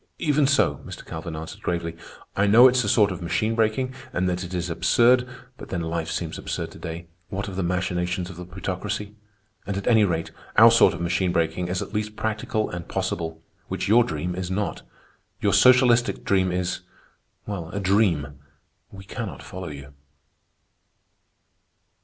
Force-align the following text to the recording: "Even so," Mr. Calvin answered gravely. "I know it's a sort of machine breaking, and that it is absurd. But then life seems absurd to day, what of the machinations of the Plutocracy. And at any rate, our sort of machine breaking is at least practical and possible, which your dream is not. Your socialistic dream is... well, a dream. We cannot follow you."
"Even 0.17 0.47
so," 0.47 0.77
Mr. 0.83 1.05
Calvin 1.05 1.35
answered 1.35 1.61
gravely. 1.61 1.95
"I 2.35 2.47
know 2.47 2.67
it's 2.67 2.83
a 2.83 2.89
sort 2.89 3.11
of 3.11 3.21
machine 3.21 3.53
breaking, 3.53 3.93
and 4.11 4.27
that 4.27 4.43
it 4.43 4.51
is 4.51 4.67
absurd. 4.67 5.27
But 5.57 5.69
then 5.69 5.81
life 5.83 6.09
seems 6.09 6.39
absurd 6.39 6.71
to 6.71 6.79
day, 6.79 7.05
what 7.29 7.47
of 7.47 7.55
the 7.55 7.61
machinations 7.61 8.27
of 8.27 8.35
the 8.35 8.45
Plutocracy. 8.45 9.13
And 9.67 9.77
at 9.77 9.85
any 9.85 10.03
rate, 10.03 10.31
our 10.57 10.71
sort 10.71 10.95
of 10.95 11.01
machine 11.01 11.31
breaking 11.31 11.67
is 11.67 11.83
at 11.83 11.93
least 11.93 12.15
practical 12.15 12.67
and 12.67 12.87
possible, 12.87 13.43
which 13.67 13.87
your 13.87 14.03
dream 14.03 14.33
is 14.33 14.49
not. 14.49 14.81
Your 15.39 15.53
socialistic 15.53 16.23
dream 16.23 16.51
is... 16.51 16.79
well, 17.45 17.69
a 17.69 17.79
dream. 17.79 18.39
We 18.91 19.03
cannot 19.03 19.43
follow 19.43 19.67
you." 19.69 19.93